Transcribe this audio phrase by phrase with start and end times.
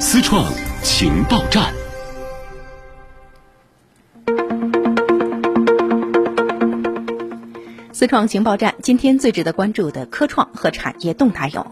[0.00, 0.52] 思创
[0.84, 1.74] 情报站。
[7.92, 11.66] 思创情报站，今天最值得关注的科创和产业动态有。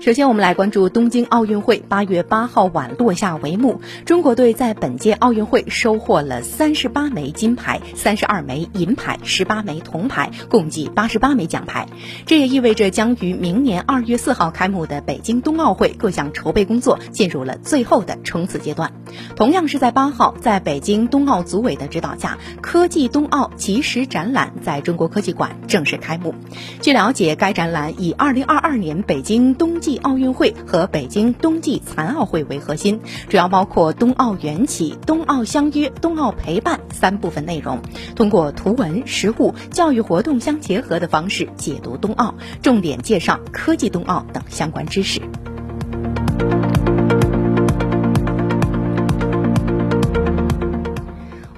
[0.00, 3.82] 首先，我们来关注东京奥运会八月八号晚落下帷幕。
[4.06, 11.86] 中国队在本届奥运会收获了三十八枚金牌、三十二枚银牌、十八枚铜牌，共计八十八枚奖牌。
[12.24, 18.90] 这也意味着将于明年二月四号开幕的北京冬奥会各项筹备工作进入了最后的冲刺阶段。
[19.36, 26.34] 同样是在八号，在北京冬奥组委的指导下，科技冬奥即时展览在中国科技馆正式开幕。
[26.80, 37.78] 据了解，该展览以二零二二年北京冬季奥运会和北京冬季残奥会为核心，主要包括冬奥缘起、冬奥相约、冬奥陪伴三部分内容，
[38.14, 45.20] 通过图文、实物、教育活动相结合的方式解读冬奥，重点介绍科技冬奥等相关知识。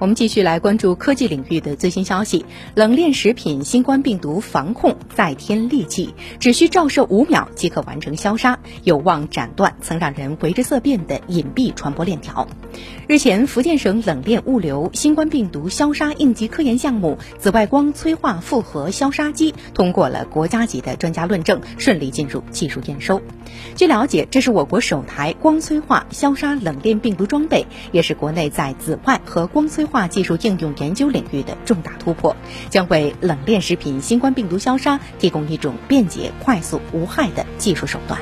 [0.03, 2.45] 我们继续来关注科技领域的最新消息。
[2.75, 12.49] 冷链食品新冠病毒防控再添利器，只需照射五秒即可完成消杀，有望斩断曾让人为之色变的隐蔽传播链条。
[13.07, 23.23] 日前，福建省冷链物流新冠病毒消杀应急科研项目紫外光催化复合消杀机通过了国家级的专家论证，顺利进入技术验收。
[23.77, 32.35] 据了解，这是我国首台光催化消杀冷链病毒装备，也是国内在紫外和光催化技术应用研究领域的重大突破，
[32.71, 38.19] 将为冷链食品新冠病毒消杀提供一种便捷、快速、无害的技术手段。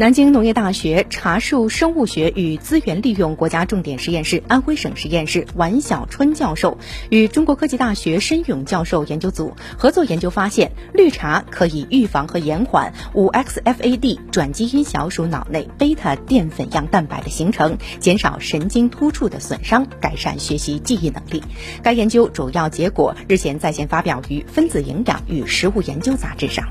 [0.00, 6.78] 南京农业大学茶树生物学与资源利用国家重点实验室安徽省实验室王小春教授
[7.10, 21.42] 与中国科技大学申勇教授研究组合作研究发现，绿茶可以预防和延缓 5XFAD 转基因小鼠脑内贝塔淀粉样蛋白的形成，减少神经突触的损伤，改善学习记忆能力。
[21.82, 26.66] 该研究主要结果日前在线发表于《分子营养与食物研究》杂志上。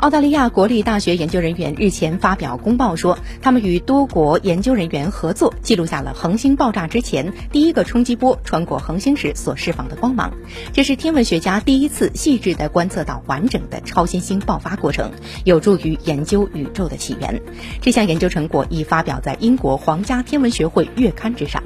[0.00, 10.32] 澳大利亚国立大学研究人员日前发表公报说，他们与多国研究人员合作，记录下了恒星爆炸之前第一个冲击波穿过恒星时所释放的光芒。
[10.72, 15.12] 这是天文学家第一次细致地观测到完整的超新星爆发过程，
[15.44, 17.38] 有助于研究宇宙的起源。
[17.82, 21.62] 这项研究成果已发表在英国皇家天文学会月刊之上。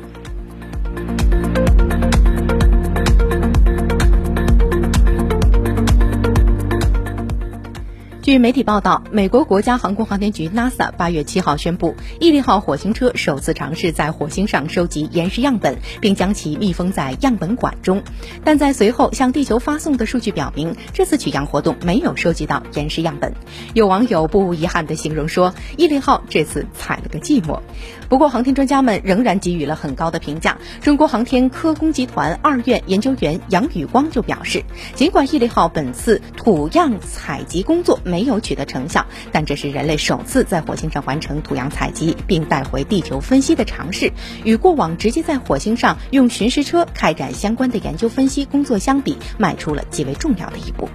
[8.25, 18.03] 据媒体报道，美国国家航空航天局 NASA 八月七号宣布，毅力号火星车首次尝试在火星上收集岩石样本，并将其密封在样本管中。
[18.43, 23.35] 但在随后向地球发送的数据表明，这次取样活动没有收集到岩石样本。
[23.75, 27.61] 有网友不无遗憾地形容说，毅力号这次踩了个寂寞。
[28.09, 30.59] 不过，航天专家们仍然给予了很高的评价。
[30.81, 34.63] 中国航天科工集团二院研究员杨宇光就表示，
[34.95, 44.13] 尽管毅力号本次土样采集工作没有取得成效，但这是人类首次在火星上完成土样采集并带回地球分析的尝试，
[44.45, 50.89] 与过往直接在火星上用巡视车开展相关的研究分析工作相比，迈出了极为重要的一步。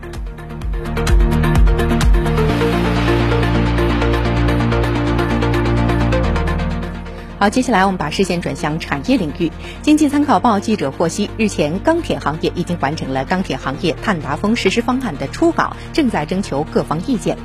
[7.40, 9.50] 好，接下来我们把视线转向产业领域。
[9.82, 17.38] 经济参考报记者获悉，日前钢铁行业已经完成了钢铁行业碳达峰实施方案的初稿，正在征求各方意见。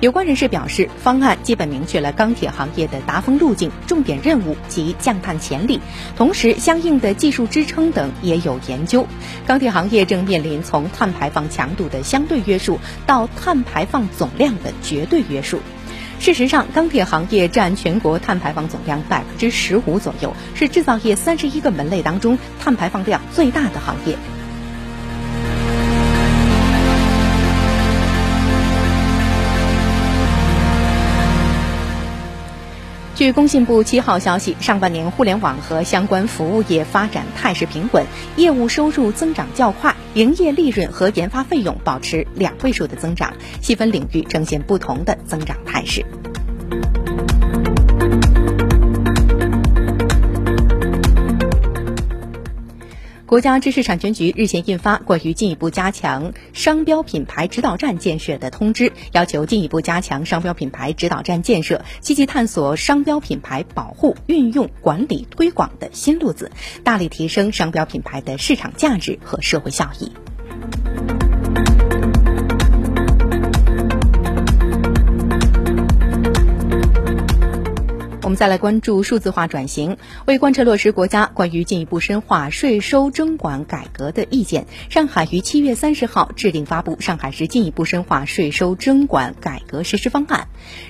[0.00, 5.80] 有关人士表示，方案基本明确了钢铁行业的达峰路径、重点任务及降碳潜力，
[6.16, 9.04] 同时相应的技术支撑等也有研究。
[9.48, 15.58] 钢铁行业正面临从碳排放强度的相对约束到碳排放总量的绝对约束。
[16.20, 24.14] 事实上，钢铁行业占全国碳排放总量百分之十五左右，是制造业三十一个门类当中碳排放量最大的行业。
[33.14, 38.04] 据工信部七号消息，上半年互联网和相关服务业发展态势平稳，
[38.36, 46.04] 业务收入增长较快，营业利润和研发费用保持两位数的增长，细分领域呈现不同的增长态势。
[53.30, 66.50] 国家知识产权局日前印发关于进一步加强商标品牌指导站建设的通知，要求进一步加强商标品牌指导站建设，积极探索商标品牌保护、运用、管理、推广的新路子，
[66.82, 70.10] 大力提升商标品牌的市场价值和社会效益。
[78.30, 79.96] 我们再来关注数字化转型。
[80.24, 90.46] 为贯彻落实国家关于进一步深化税收征管改革的意见，上海于七月三十号制定发布《上海市进一步深化税收征管改革实施方案》。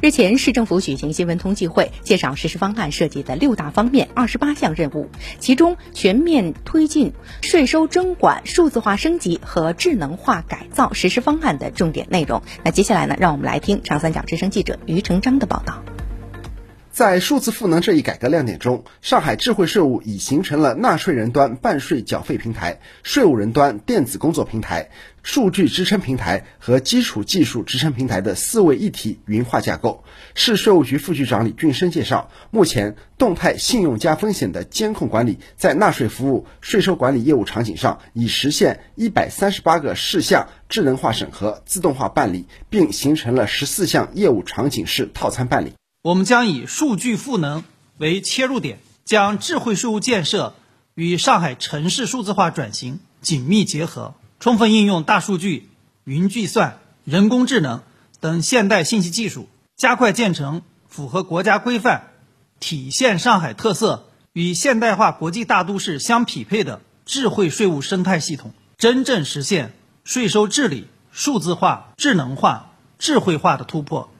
[0.07, 5.09] 日前，市政府举行新闻通气会，介绍实施方案涉及的六大方面、二十八项任务，
[5.39, 12.43] 其中全面推进税收征管数字化升级和智能化改造实施方案的重点内容。
[12.63, 15.83] 那接下来呢，让我们来听长三角之声记者于成章的报道。
[17.01, 24.91] 在数字赋能这一改革亮点中，上海智慧税务已形成了纳税人端办税缴费平台、税务人端电子工作平台、
[25.23, 30.05] 数据支撑平台和基础技术支撑平台的四位一体云化架构。
[30.35, 45.80] 市税务局副局长李俊生介绍，目前动态信用加风险的监控管理在纳税服务、税收管理业务场景上已实现一百三十八个事项智能化审核、自动化办理，并形成了十四项业务场景式套餐办理。
[46.03, 47.63] 我们将以数据赋能
[47.99, 50.55] 为切入点，将智慧税务建设
[50.95, 55.69] 与上海城市数字化转型紧密结合，充分应用大数据、
[56.05, 57.83] 云计算、人工智能
[58.19, 62.09] 等现代信息技术，加快建成符合国家规范、
[62.61, 69.75] 体现上海特色与现代化国际大都市相匹配的智慧税务生态系统，真正实现
[70.05, 74.11] 税收治理数字化、智能化、智慧化的突破。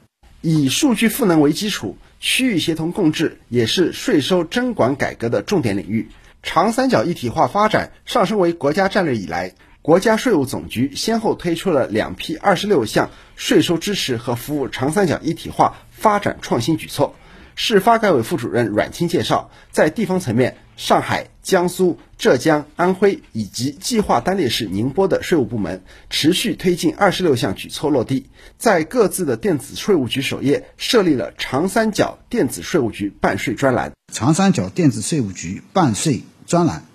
[0.43, 6.09] 以数据赋能为基础，区域协同共治也是税收征管改革的重点领域。
[6.43, 9.53] 长三角一体化发展上升为国家战略以来，
[9.83, 17.15] 国家税务总局先后推出了两批二十六项税收支持和服务长三角一体化发展创新举措。
[17.55, 33.93] 市发改委副主任阮清介绍，在地方层面，上海、江苏、浙江、安徽以及计划单列市宁波的税务部门持续推进二十六项举措落地，在各自的电子税务局首页设立了长三角电子税务局办税专栏。
[34.11, 36.87] 长三角电子税务局办税专栏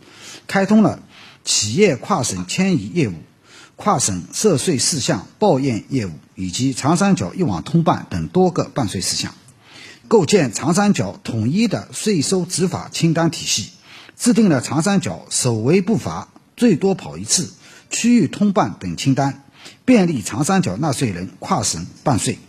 [0.47, 1.03] 开通了
[1.43, 3.13] 企业跨省迁移业务、
[3.75, 9.35] 跨省涉税事项报验业务以及长三角一网通办等多个办税事项。
[10.07, 13.71] 构建长三角统一的税收执法清单体系，
[14.17, 17.53] 制定了长三角首违不罚、最多跑一次、
[17.89, 19.44] 区域通办等清单，
[19.83, 22.39] 便利长三角纳税人跨省办税。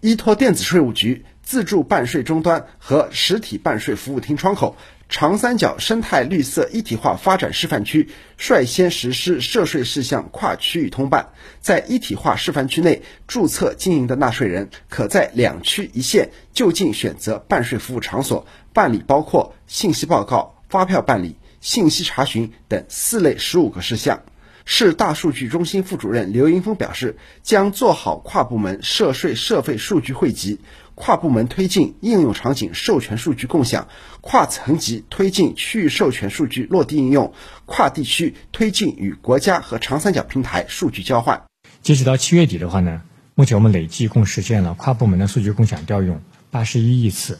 [0.00, 4.76] 依托电子税务局自助办税终端和实体办税服务厅窗口。
[5.10, 11.30] 长三角生态绿色一体化发展示范区率先实施涉税事项跨区域通办，
[11.62, 24.22] 在一体化示范区内注册经营的纳税人，可在两区一县就近选择办税服务场所办理，包括信息报告、发票办理、信息查询等四类十五个事项。
[24.70, 30.60] 市大数据中心副主任刘迎峰表示，将做好跨部门涉税涉费数据汇集。
[30.94, 33.86] 跨部门推进应用场景授权数据共享，
[34.20, 37.32] 跨层级推进区域授权数据落地应用，
[37.66, 41.44] 跨地区推进与国家和长三角平台数据交换。
[41.82, 43.02] 截止到七月底的话呢，
[43.36, 46.20] 目前我们累计共实现了跨部门的数据共享调用
[46.50, 47.38] 八十一亿次，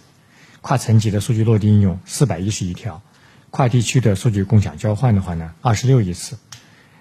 [0.60, 3.02] 跨层级的数据落地应用四百一十一条，
[3.50, 6.38] 跨地区的数据共享交换的话呢二十六亿次。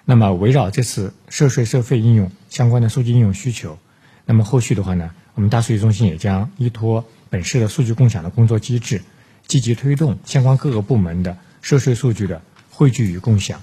[0.04, 3.78] 那么围绕这次涉税涉费应用相关的数据应用需求，
[4.24, 5.10] 那么后续的话呢？
[5.34, 9.02] 我们大数据中心也将依托本市的数据共享的工作机制，
[9.46, 12.40] 积极推动相关各个部门的涉税数据的
[12.70, 13.60] 汇聚与共享。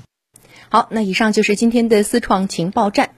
[0.70, 3.15] 好，那以上就是今天的思创情报站。